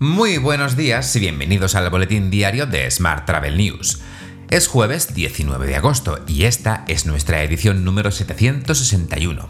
Muy 0.00 0.38
buenos 0.38 0.76
días 0.76 1.14
y 1.16 1.18
bienvenidos 1.18 1.74
al 1.74 1.90
boletín 1.90 2.30
diario 2.30 2.66
de 2.66 2.88
Smart 2.88 3.26
Travel 3.26 3.56
News. 3.56 4.00
Es 4.48 4.68
jueves 4.68 5.12
19 5.12 5.66
de 5.66 5.74
agosto 5.74 6.20
y 6.28 6.44
esta 6.44 6.84
es 6.86 7.04
nuestra 7.04 7.42
edición 7.42 7.84
número 7.84 8.12
761. 8.12 9.48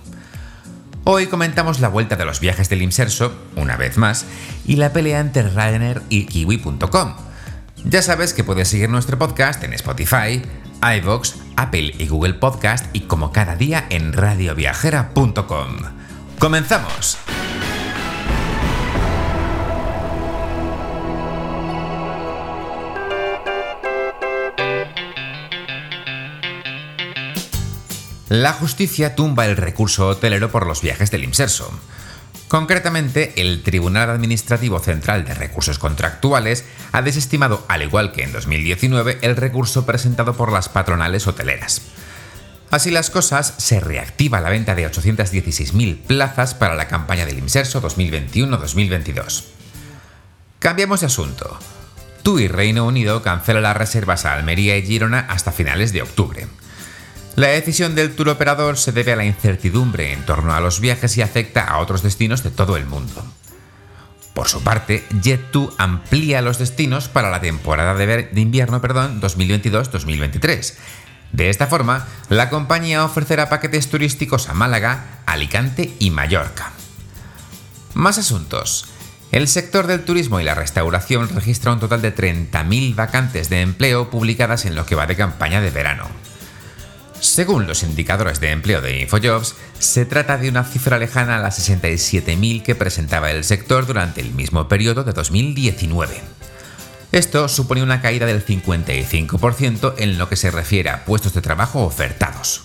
Hoy 1.05 1.27
comentamos 1.27 1.81
la 1.81 1.89
vuelta 1.89 2.17
de 2.17 2.25
los 2.25 2.41
viajes 2.41 2.71
del 2.71 2.81
Imserso, 2.81 3.35
una 3.57 3.77
vez 3.77 3.99
más, 3.99 4.25
y 4.67 4.77
la 4.77 4.95
pelea 4.95 5.21
entre 5.21 5.51
Ryanair 5.51 6.01
y 6.09 6.25
Kiwi.com. 6.25 7.15
Ya 7.85 8.01
sabes 8.01 8.33
que 8.33 8.43
puedes 8.43 8.69
seguir 8.69 8.89
nuestro 8.89 9.19
podcast 9.19 9.63
en 9.65 9.75
Spotify, 9.75 10.41
iVoox, 10.81 11.35
Apple 11.57 11.95
y 11.99 12.09
Google 12.09 12.35
Podcast 12.35 12.87
y 12.95 13.01
como 13.01 13.33
cada 13.33 13.55
día 13.55 13.85
en 13.91 14.15
radioviajera.com. 14.15 15.77
¡Comenzamos! 16.39 17.19
La 28.29 28.53
justicia 28.53 29.15
tumba 29.15 29.47
el 29.47 29.57
recurso 29.57 30.07
hotelero 30.07 30.51
por 30.51 30.67
los 30.67 30.83
viajes 30.83 31.11
del 31.11 31.25
Imserso. 31.25 31.73
Concretamente, 32.49 33.33
el 33.41 33.63
Tribunal 33.63 34.11
Administrativo 34.11 34.81
Central 34.81 35.25
de 35.25 35.33
Recursos 35.33 35.79
Contractuales 35.79 36.67
ha 36.93 37.01
desestimado, 37.01 37.65
al 37.69 37.83
igual 37.83 38.13
que 38.13 38.25
en 38.25 38.33
2019, 38.33 39.19
el 39.23 39.35
recurso 39.35 39.87
presentado 39.87 40.35
por 40.35 40.53
las 40.53 40.69
patronales 40.69 41.27
hoteleras. 41.27 41.81
Así 42.71 42.91
las 42.91 43.09
cosas, 43.09 43.55
se 43.57 43.81
reactiva 43.81 44.43
la 44.43 44.51
venta 44.51 44.75
de 44.75 44.87
816.000 44.91 45.97
plazas 45.97 46.53
para 46.53 46.75
la 46.75 46.87
campaña 46.87 47.25
del 47.25 47.39
Imserso 47.39 47.81
2021-2022. 47.81 49.45
Cambiamos 50.59 51.01
de 51.01 51.07
asunto. 51.07 51.59
TUI 52.23 52.49
Reino 52.49 52.85
Unido 52.85 53.23
cancela 53.23 53.63
las 53.63 53.77
reservas 53.77 54.27
a 54.27 54.35
Almería 54.35 54.77
y 54.77 54.83
Girona 54.85 55.21
hasta 55.31 55.51
finales 55.51 55.95
de 55.95 56.03
octubre. 56.03 56.47
La 57.39 57.47
decisión 57.47 57.95
del 57.95 58.17
tour 58.17 58.31
operador 58.31 58.79
se 58.79 58.91
debe 58.91 59.13
a 59.13 59.17
la 59.17 59.25
incertidumbre 59.25 60.13
en 60.13 60.27
torno 60.27 60.55
a 60.55 60.61
los 60.61 60.81
viajes 60.81 61.17
y 61.17 61.23
afecta 61.23 61.63
a 61.63 61.79
otros 61.79 62.03
destinos 62.03 62.43
de 62.43 62.51
todo 62.51 62.77
el 62.77 62.85
mundo. 62.85 63.25
Por 64.35 64.49
su 64.49 64.65
parte, 64.65 65.05
Jet2 65.11 65.73
amplía 65.79 66.43
los 66.43 66.59
destinos 66.59 67.07
para 67.07 67.31
la 67.31 67.41
temporada 67.41 67.95
de, 67.95 68.29
invierno 68.35 68.83
2022-2023. 68.83 70.75
De 71.31 71.49
esta 71.49 71.69
forma, 71.69 72.09
la 72.29 72.51
compañía 72.51 73.05
ofrecerá 73.05 73.49
paquetes 73.49 73.89
turísticos 73.89 74.49
a 74.49 74.55
Málaga, 74.55 75.21
Alicante 75.25 75.95
y 76.01 76.11
Mallorca. 76.11 76.73
Más 77.95 78.19
asuntos. 78.19 78.87
El 79.31 79.47
sector 79.47 79.87
del 79.87 80.05
turismo 80.05 80.41
y 80.41 80.43
la 80.43 80.57
restauración 80.57 81.29
registra 81.29 81.73
un 81.73 81.79
total 81.79 82.03
de 82.03 82.13
30.000 82.13 82.97
vacantes 82.97 83.49
de 83.49 83.61
empleo 83.61 84.11
publicadas 84.11 84.65
en 84.65 84.75
lo 84.75 84.87
que 84.87 84.97
va 84.97 85.07
de 85.07 85.15
campaña 85.15 85.61
de 85.61 85.71
verano. 85.71 86.09
Según 87.21 87.67
los 87.67 87.83
indicadores 87.83 88.41
de 88.41 88.53
empleo 88.53 88.81
de 88.81 89.01
InfoJobs, 89.01 89.57
se 89.79 90.07
trata 90.07 90.39
de 90.39 90.49
una 90.49 90.65
cifra 90.65 90.99
lejana 90.99 91.37
a 91.37 91.41
las 91.41 91.59
67.000 91.69 92.63
que 92.63 92.75
presentaba 92.75 93.31
el 93.31 93.45
sector 93.45 93.87
durante 93.87 94.21
el 94.21 94.33
mismo 94.33 94.69
periodo 94.69 95.05
de 95.05 95.13
2019. 95.13 96.21
Esto 97.11 97.49
supone 97.49 97.83
una 97.83 98.01
caída 98.01 98.27
del 98.27 98.45
55% 98.45 99.95
en 99.99 100.19
lo 100.19 100.29
que 100.29 100.37
se 100.37 100.51
refiere 100.51 100.91
a 100.91 101.05
puestos 101.05 101.35
de 101.35 101.41
trabajo 101.41 101.85
ofertados. 101.85 102.63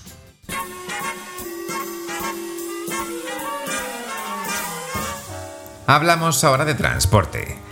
Hablamos 5.88 6.44
ahora 6.44 6.66
de 6.66 6.76
transporte. 6.76 7.63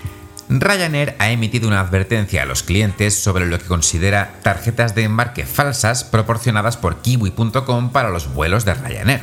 Ryanair 0.60 1.16
ha 1.20 1.32
emitido 1.32 1.70
una 1.70 1.80
advertencia 1.80 2.44
a 2.44 2.46
los 2.46 2.62
clientes 2.62 3.16
sobre 3.16 3.46
lo 3.46 3.58
que 3.58 3.66
considera 3.66 4.34
tarjetas 4.44 4.96
de 4.96 5.04
embarque 5.04 5.46
falsas 5.46 6.04
proporcionadas 6.04 6.76
por 6.76 7.02
kiwi.com 7.02 7.92
para 7.92 8.10
los 8.10 8.34
vuelos 8.34 8.66
de 8.66 8.74
Ryanair. 8.74 9.22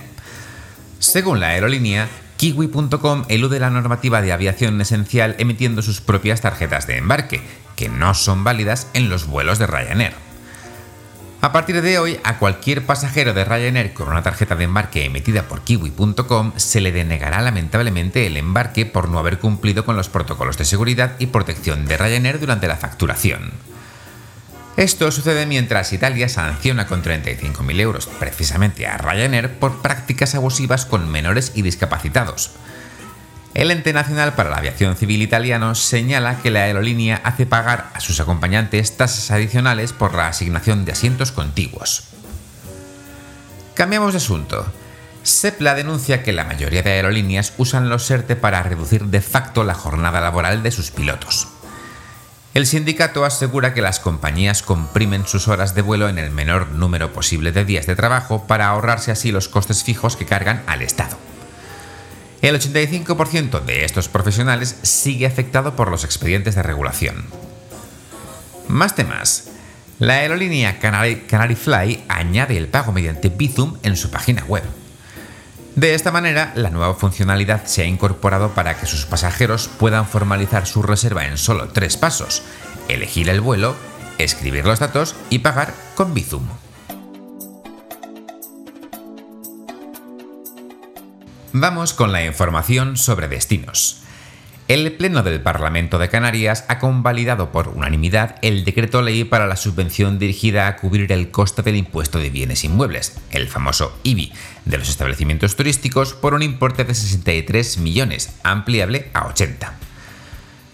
Según 1.00 1.40
la 1.40 1.48
aerolínea, 1.48 2.08
kiwi.com 2.38 3.24
elude 3.28 3.60
la 3.60 3.68
normativa 3.68 4.22
de 4.22 4.32
aviación 4.32 4.80
esencial 4.80 5.36
emitiendo 5.38 5.82
sus 5.82 6.00
propias 6.00 6.40
tarjetas 6.40 6.86
de 6.86 6.96
embarque, 6.96 7.42
que 7.76 7.90
no 7.90 8.14
son 8.14 8.42
válidas 8.42 8.88
en 8.94 9.10
los 9.10 9.26
vuelos 9.26 9.58
de 9.58 9.66
Ryanair. 9.66 10.27
A 11.40 11.52
partir 11.52 11.80
de 11.82 12.00
hoy, 12.00 12.18
a 12.24 12.38
cualquier 12.38 12.84
pasajero 12.84 13.32
de 13.32 13.44
Ryanair 13.44 13.92
con 13.92 14.08
una 14.08 14.24
tarjeta 14.24 14.56
de 14.56 14.64
embarque 14.64 15.04
emitida 15.04 15.44
por 15.44 15.60
kiwi.com 15.60 16.52
se 16.56 16.80
le 16.80 16.90
denegará 16.90 17.40
lamentablemente 17.42 18.26
el 18.26 18.36
embarque 18.36 18.86
por 18.86 19.08
no 19.08 19.20
haber 19.20 19.38
cumplido 19.38 19.84
con 19.84 19.94
los 19.94 20.08
protocolos 20.08 20.58
de 20.58 20.64
seguridad 20.64 21.14
y 21.20 21.26
protección 21.26 21.86
de 21.86 21.96
Ryanair 21.96 22.40
durante 22.40 22.66
la 22.66 22.76
facturación. 22.76 23.52
Esto 24.76 25.12
sucede 25.12 25.46
mientras 25.46 25.92
Italia 25.92 26.28
sanciona 26.28 26.88
con 26.88 27.04
35.000 27.04 27.80
euros 27.80 28.08
precisamente 28.18 28.88
a 28.88 28.98
Ryanair 28.98 29.60
por 29.60 29.80
prácticas 29.80 30.34
abusivas 30.34 30.86
con 30.86 31.08
menores 31.08 31.52
y 31.54 31.62
discapacitados. 31.62 32.50
El 33.54 33.70
ente 33.70 33.92
nacional 33.92 34.34
para 34.34 34.50
la 34.50 34.58
aviación 34.58 34.96
civil 34.96 35.22
italiano 35.22 35.74
señala 35.74 36.40
que 36.42 36.50
la 36.50 36.60
aerolínea 36.60 37.20
hace 37.24 37.46
pagar 37.46 37.90
a 37.94 38.00
sus 38.00 38.20
acompañantes 38.20 38.96
tasas 38.96 39.30
adicionales 39.30 39.92
por 39.92 40.14
la 40.14 40.28
asignación 40.28 40.84
de 40.84 40.92
asientos 40.92 41.32
contiguos. 41.32 42.04
Cambiamos 43.74 44.12
de 44.12 44.18
asunto. 44.18 44.66
SEPLA 45.22 45.74
denuncia 45.74 46.22
que 46.22 46.32
la 46.32 46.44
mayoría 46.44 46.82
de 46.82 46.92
aerolíneas 46.92 47.52
usan 47.58 47.88
los 47.88 48.04
SERTE 48.06 48.36
para 48.36 48.62
reducir 48.62 49.04
de 49.06 49.20
facto 49.20 49.64
la 49.64 49.74
jornada 49.74 50.20
laboral 50.20 50.62
de 50.62 50.70
sus 50.70 50.90
pilotos. 50.90 51.48
El 52.54 52.66
sindicato 52.66 53.24
asegura 53.24 53.74
que 53.74 53.82
las 53.82 54.00
compañías 54.00 54.62
comprimen 54.62 55.26
sus 55.26 55.48
horas 55.48 55.74
de 55.74 55.82
vuelo 55.82 56.08
en 56.08 56.18
el 56.18 56.30
menor 56.30 56.68
número 56.68 57.12
posible 57.12 57.52
de 57.52 57.64
días 57.64 57.86
de 57.86 57.94
trabajo 57.94 58.46
para 58.46 58.68
ahorrarse 58.68 59.10
así 59.10 59.30
los 59.30 59.48
costes 59.48 59.84
fijos 59.84 60.16
que 60.16 60.26
cargan 60.26 60.62
al 60.66 60.82
Estado. 60.82 61.27
El 62.40 62.54
85% 62.54 63.64
de 63.64 63.84
estos 63.84 64.08
profesionales 64.08 64.76
sigue 64.82 65.26
afectado 65.26 65.74
por 65.74 65.90
los 65.90 66.04
expedientes 66.04 66.54
de 66.54 66.62
regulación. 66.62 67.24
Más 68.68 68.94
temas. 68.94 69.50
La 69.98 70.14
aerolínea 70.14 70.78
Canary, 70.78 71.56
Fly 71.56 72.04
añade 72.08 72.56
el 72.56 72.68
pago 72.68 72.92
mediante 72.92 73.28
Bizum 73.28 73.78
en 73.82 73.96
su 73.96 74.10
página 74.10 74.44
web. 74.44 74.62
De 75.74 75.94
esta 75.94 76.12
manera, 76.12 76.52
la 76.54 76.70
nueva 76.70 76.94
funcionalidad 76.94 77.64
se 77.66 77.82
ha 77.82 77.86
incorporado 77.86 78.50
para 78.50 78.78
que 78.78 78.86
sus 78.86 79.06
pasajeros 79.06 79.68
puedan 79.68 80.06
formalizar 80.06 80.66
su 80.66 80.82
reserva 80.82 81.26
en 81.26 81.38
solo 81.38 81.68
tres 81.70 81.96
pasos, 81.96 82.42
elegir 82.88 83.28
el 83.28 83.40
vuelo, 83.40 83.74
escribir 84.18 84.64
los 84.64 84.78
datos 84.78 85.16
y 85.30 85.40
pagar 85.40 85.74
con 85.96 86.14
Bizum. 86.14 86.46
Vamos 91.54 91.94
con 91.94 92.12
la 92.12 92.26
información 92.26 92.98
sobre 92.98 93.26
destinos. 93.26 94.02
El 94.68 94.92
Pleno 94.92 95.22
del 95.22 95.40
Parlamento 95.40 95.98
de 95.98 96.10
Canarias 96.10 96.66
ha 96.68 96.78
convalidado 96.78 97.52
por 97.52 97.68
unanimidad 97.68 98.36
el 98.42 98.66
decreto 98.66 99.00
ley 99.00 99.24
para 99.24 99.46
la 99.46 99.56
subvención 99.56 100.18
dirigida 100.18 100.68
a 100.68 100.76
cubrir 100.76 101.10
el 101.10 101.30
coste 101.30 101.62
del 101.62 101.76
impuesto 101.76 102.18
de 102.18 102.28
bienes 102.28 102.64
inmuebles, 102.64 103.18
el 103.30 103.48
famoso 103.48 103.98
IBI, 104.02 104.30
de 104.66 104.76
los 104.76 104.90
establecimientos 104.90 105.56
turísticos 105.56 106.12
por 106.12 106.34
un 106.34 106.42
importe 106.42 106.84
de 106.84 106.94
63 106.94 107.78
millones, 107.78 108.34
ampliable 108.42 109.10
a 109.14 109.26
80. 109.28 109.72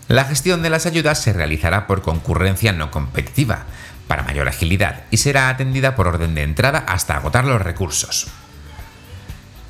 La 0.08 0.24
gestión 0.24 0.62
de 0.62 0.70
las 0.70 0.86
ayudas 0.86 1.22
se 1.22 1.32
realizará 1.32 1.86
por 1.86 2.02
concurrencia 2.02 2.72
no 2.72 2.90
competitiva, 2.90 3.66
para 4.08 4.24
mayor 4.24 4.48
agilidad, 4.48 5.04
y 5.12 5.18
será 5.18 5.50
atendida 5.50 5.94
por 5.94 6.08
orden 6.08 6.34
de 6.34 6.42
entrada 6.42 6.80
hasta 6.80 7.14
agotar 7.14 7.44
los 7.44 7.62
recursos. 7.62 8.26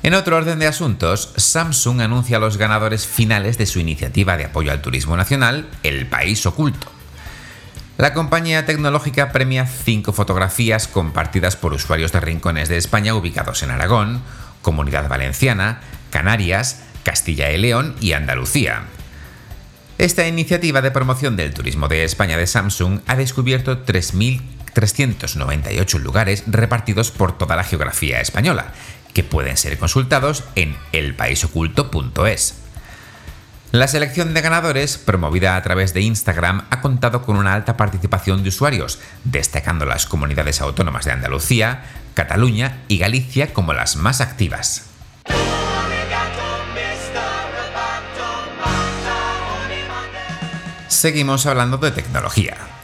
En 0.05 0.13
otro 0.13 0.37
orden 0.37 0.59
de 0.59 0.67
asuntos, 0.67 1.33
Samsung 1.35 2.01
anuncia 2.01 2.37
los 2.37 2.57
ganadores 2.57 3.07
finales 3.07 3.57
de 3.57 3.65
su 3.65 3.79
iniciativa 3.79 4.37
de 4.37 4.45
apoyo 4.45 4.71
al 4.71 4.83
turismo 4.83 5.17
nacional, 5.17 5.67
El 5.81 6.05
País 6.05 6.45
Oculto. 6.45 6.91
La 7.97 8.13
compañía 8.13 8.67
tecnológica 8.67 9.31
premia 9.31 9.65
cinco 9.65 10.13
fotografías 10.13 10.87
compartidas 10.87 11.55
por 11.55 11.73
usuarios 11.73 12.11
de 12.11 12.19
rincones 12.19 12.69
de 12.69 12.77
España 12.77 13.15
ubicados 13.15 13.63
en 13.63 13.71
Aragón, 13.71 14.21
Comunidad 14.61 15.09
Valenciana, 15.09 15.81
Canarias, 16.11 16.83
Castilla 17.01 17.51
y 17.51 17.57
León 17.57 17.95
y 17.99 18.11
Andalucía. 18.11 18.83
Esta 19.97 20.27
iniciativa 20.27 20.83
de 20.83 20.91
promoción 20.91 21.35
del 21.35 21.51
turismo 21.51 21.87
de 21.87 22.03
España 22.03 22.37
de 22.37 22.45
Samsung 22.45 22.99
ha 23.07 23.15
descubierto 23.15 23.83
3.398 23.83 25.97
lugares 25.97 26.43
repartidos 26.45 27.09
por 27.09 27.35
toda 27.35 27.55
la 27.55 27.63
geografía 27.63 28.21
española 28.21 28.71
que 29.15 29.23
pueden 29.23 29.55
ser 29.55 29.79
consultados 29.79 30.43
en 30.55 30.77
elpaisoculto.es. 30.91 32.55
La 33.71 33.87
selección 33.87 34.33
de 34.33 34.41
ganadores, 34.41 34.97
promovida 34.97 35.55
a 35.55 35.63
través 35.63 35.93
de 35.93 36.01
Instagram, 36.01 36.65
ha 36.69 36.81
contado 36.81 37.21
con 37.21 37.37
una 37.37 37.53
alta 37.53 37.77
participación 37.77 38.43
de 38.43 38.49
usuarios, 38.49 38.99
destacando 39.23 39.85
las 39.85 40.05
comunidades 40.05 40.59
autónomas 40.59 41.05
de 41.05 41.13
Andalucía, 41.13 41.85
Cataluña 42.13 42.83
y 42.89 42.97
Galicia 42.97 43.53
como 43.53 43.73
las 43.73 43.95
más 43.95 44.19
activas. 44.19 44.89
Seguimos 50.89 51.45
hablando 51.45 51.77
de 51.77 51.91
tecnología. 51.91 52.74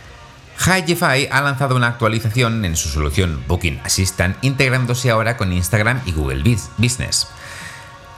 Higify 0.62 1.28
ha 1.32 1.42
lanzado 1.42 1.76
una 1.76 1.88
actualización 1.88 2.64
en 2.66 2.76
su 2.76 2.90
solución 2.90 3.44
Booking 3.48 3.80
Assistant 3.84 4.38
integrándose 4.44 5.10
ahora 5.10 5.36
con 5.36 5.52
Instagram 5.52 6.02
y 6.06 6.12
Google 6.12 6.44
Business. 6.78 7.28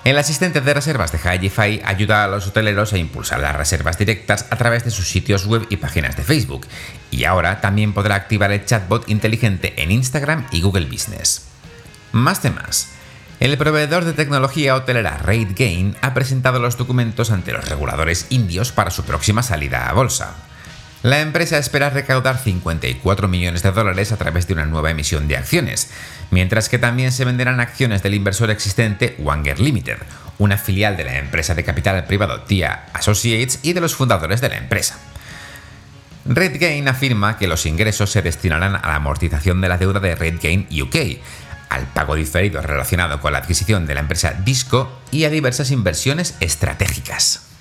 El 0.03 0.17
asistente 0.17 0.59
de 0.59 0.73
reservas 0.73 1.13
de 1.13 1.19
Higify 1.19 1.81
ayuda 1.85 2.25
a 2.25 2.27
los 2.27 2.45
hoteleros 2.45 2.91
a 2.91 2.97
impulsar 2.97 3.39
las 3.39 3.55
reservas 3.55 3.97
directas 3.97 4.45
a 4.49 4.57
través 4.57 4.83
de 4.83 4.91
sus 4.91 5.07
sitios 5.07 5.45
web 5.45 5.65
y 5.69 5.77
páginas 5.77 6.17
de 6.17 6.23
Facebook, 6.23 6.67
y 7.09 7.23
ahora 7.23 7.61
también 7.61 7.93
podrá 7.93 8.15
activar 8.15 8.51
el 8.51 8.65
chatbot 8.65 9.09
inteligente 9.09 9.81
en 9.81 9.91
Instagram 9.91 10.45
y 10.51 10.61
Google 10.61 10.87
Business. 10.87 11.45
Más 12.11 12.41
temas. 12.41 12.89
El 13.39 13.57
proveedor 13.57 14.03
de 14.03 14.11
tecnología 14.11 14.75
hotelera 14.75 15.17
RateGain 15.17 15.95
ha 16.01 16.13
presentado 16.13 16.59
los 16.59 16.75
documentos 16.75 17.31
ante 17.31 17.53
los 17.53 17.69
reguladores 17.69 18.27
indios 18.29 18.73
para 18.73 18.91
su 18.91 19.05
próxima 19.05 19.43
salida 19.43 19.87
a 19.87 19.93
bolsa. 19.93 20.35
La 21.03 21.19
empresa 21.19 21.57
espera 21.57 21.89
recaudar 21.89 22.37
54 22.37 23.27
millones 23.27 23.61
de 23.61 23.73
dólares 23.73 24.13
a 24.13 24.17
través 24.17 24.47
de 24.47 24.53
una 24.53 24.65
nueva 24.65 24.89
emisión 24.89 25.27
de 25.27 25.35
acciones, 25.35 25.89
mientras 26.31 26.69
que 26.69 26.79
también 26.79 27.11
se 27.11 27.25
venderán 27.25 27.59
acciones 27.59 28.01
del 28.01 28.13
inversor 28.13 28.49
existente 28.49 29.13
Wanger 29.19 29.59
Limited, 29.59 29.97
una 30.37 30.57
filial 30.57 30.95
de 30.95 31.03
la 31.03 31.17
empresa 31.17 31.55
de 31.55 31.65
capital 31.65 32.05
privado 32.05 32.43
TIA 32.43 32.85
Associates 32.93 33.59
y 33.63 33.73
de 33.73 33.81
los 33.81 33.95
fundadores 33.95 34.39
de 34.39 34.47
la 34.47 34.57
empresa. 34.57 34.97
RedGain 36.23 36.87
afirma 36.87 37.37
que 37.37 37.47
los 37.47 37.65
ingresos 37.65 38.09
se 38.09 38.21
destinarán 38.21 38.77
a 38.77 38.87
la 38.87 38.95
amortización 38.95 39.59
de 39.59 39.67
la 39.67 39.77
deuda 39.77 39.99
de 39.99 40.15
RedGain 40.15 40.69
UK, 40.71 41.19
al 41.67 41.85
pago 41.87 42.15
diferido 42.15 42.61
relacionado 42.61 43.19
con 43.19 43.33
la 43.33 43.39
adquisición 43.39 43.85
de 43.85 43.95
la 43.95 43.99
empresa 43.99 44.35
Disco 44.45 45.01
y 45.11 45.25
a 45.25 45.29
diversas 45.29 45.69
inversiones 45.69 46.37
estratégicas. 46.39 47.52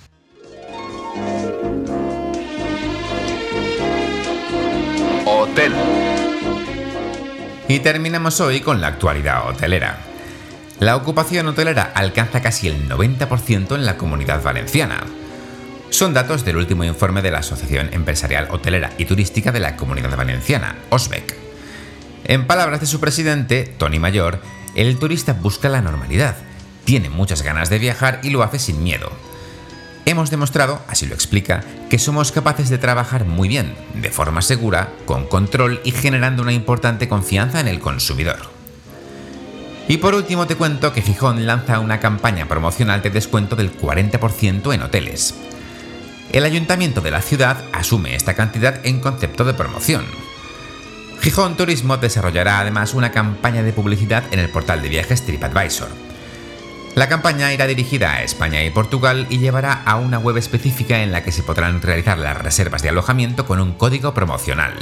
Y 7.69 7.79
terminamos 7.81 8.41
hoy 8.41 8.61
con 8.61 8.81
la 8.81 8.89
actualidad 8.89 9.49
hotelera. 9.49 9.99
La 10.79 10.97
ocupación 10.97 11.47
hotelera 11.47 11.93
alcanza 11.95 12.43
casi 12.43 12.69
el 12.69 12.89
90% 12.89 13.75
en 13.75 13.87
la 13.87 13.97
comunidad 13.97 14.43
valenciana. 14.43 15.01
Son 15.91 16.13
datos 16.13 16.45
del 16.45 16.57
último 16.57 16.85
informe 16.85 17.23
de 17.23 17.31
la 17.31 17.39
Asociación 17.39 17.91
Empresarial 17.93 18.49
Hotelera 18.51 18.91
y 18.99 19.05
Turística 19.05 19.53
de 19.53 19.61
la 19.61 19.77
Comunidad 19.77 20.17
Valenciana, 20.17 20.77
OSBEC. 20.91 21.35
En 22.25 22.47
palabras 22.47 22.81
de 22.81 22.87
su 22.87 23.01
presidente, 23.01 23.65
Tony 23.79 23.99
Mayor, 23.99 24.41
el 24.75 24.99
turista 24.99 25.35
busca 25.35 25.69
la 25.69 25.83
normalidad, 25.83 26.37
tiene 26.85 27.11
muchas 27.11 27.43
ganas 27.43 27.71
de 27.71 27.79
viajar 27.79 28.21
y 28.23 28.31
lo 28.31 28.43
hace 28.43 28.59
sin 28.59 28.83
miedo. 28.83 29.11
Hemos 30.05 30.31
demostrado, 30.31 30.83
así 30.89 31.07
lo 31.07 31.15
explica, 31.15 31.63
que 31.89 31.99
somos 31.99 32.33
capaces 32.33 32.69
de 32.69 32.79
trabajar 32.79 33.25
muy 33.25 33.49
bien, 33.49 33.75
de 33.95 34.11
forma 34.11 34.43
segura, 34.43 34.91
con 35.07 35.27
control 35.27 35.81
y 35.85 35.93
generando 35.93 36.43
una 36.43 36.53
importante 36.53 37.09
confianza 37.09 37.61
en 37.61 37.69
el 37.69 37.79
consumidor. 37.79 38.51
Y 39.87 39.99
por 39.99 40.15
último 40.15 40.47
te 40.47 40.57
cuento 40.57 40.93
que 40.93 41.03
Gijón 41.03 41.47
lanza 41.47 41.79
una 41.79 42.01
campaña 42.01 42.49
promocional 42.49 43.01
de 43.01 43.11
descuento 43.11 43.55
del 43.55 43.77
40% 43.77 44.75
en 44.75 44.83
hoteles. 44.83 45.35
El 46.33 46.45
ayuntamiento 46.45 47.01
de 47.01 47.11
la 47.13 47.23
ciudad 47.23 47.63
asume 47.73 48.17
esta 48.17 48.35
cantidad 48.35 48.85
en 48.85 49.01
concepto 49.01 49.45
de 49.45 49.55
promoción. 49.55 50.05
Gijón 51.21 51.57
Turismo 51.57 51.97
desarrollará 51.97 52.59
además 52.59 52.95
una 52.95 53.13
campaña 53.13 53.63
de 53.63 53.73
publicidad 53.73 54.25
en 54.33 54.41
el 54.41 54.49
portal 54.49 54.83
de 54.83 54.89
viajes 54.89 55.25
TripAdvisor 55.25 56.12
la 56.95 57.09
campaña 57.09 57.53
irá 57.55 57.67
dirigida 57.67 58.13
a 58.13 58.23
España 58.23 58.63
y 58.63 58.71
Portugal 58.71 59.27
y 59.31 59.39
llevará 59.39 59.83
a 59.85 59.97
una 59.97 60.19
web 60.19 60.37
específica 60.37 61.03
en 61.03 61.11
la 61.11 61.23
que 61.25 61.33
se 61.33 61.43
podrán 61.43 61.81
realizar 61.81 62.19
las 62.19 62.37
reservas 62.37 62.83
de 62.83 62.91
alojamiento 62.91 63.47
con 63.47 63.61
un 63.61 63.73
código 63.73 64.13
promocional. 64.13 64.75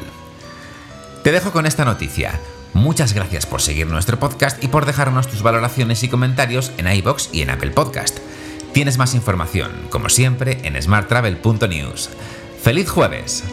Te 1.23 1.31
dejo 1.31 1.53
con 1.53 1.67
esta 1.67 1.85
noticia. 1.85 2.41
Muchas 2.73 3.12
gracias 3.12 3.47
por 3.47 3.62
seguir 3.62 3.87
nuestro 3.87 4.19
podcast 4.19 4.62
y 4.62 4.69
por 4.69 4.87
dejarnos 4.87 5.29
tus 5.29 5.43
valoraciones 5.43 6.03
y 6.03 6.09
comentarios 6.09 6.73
en 6.79 6.93
iBox 6.93 7.31
y 7.33 7.43
en 7.43 7.51
Apple 7.51 7.71
Podcast. 7.71 8.19
Tienes 8.73 8.99
más 8.99 9.15
información, 9.15 9.71
como 9.91 10.09
siempre, 10.09 10.61
en 10.65 10.81
smarttravel.news. 10.81 12.11
¡Feliz 12.63 12.89
jueves! 12.91 13.45